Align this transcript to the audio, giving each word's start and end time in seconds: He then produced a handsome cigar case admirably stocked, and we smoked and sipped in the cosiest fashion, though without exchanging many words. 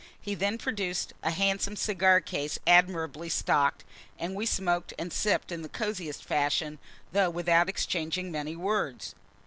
He 0.19 0.33
then 0.33 0.57
produced 0.57 1.13
a 1.21 1.29
handsome 1.29 1.75
cigar 1.75 2.21
case 2.21 2.57
admirably 2.65 3.29
stocked, 3.29 3.83
and 4.17 4.33
we 4.33 4.47
smoked 4.47 4.95
and 4.97 5.13
sipped 5.13 5.51
in 5.51 5.61
the 5.61 5.69
cosiest 5.69 6.25
fashion, 6.25 6.79
though 7.11 7.29
without 7.29 7.69
exchanging 7.69 8.31
many 8.31 8.55
words. 8.55 9.13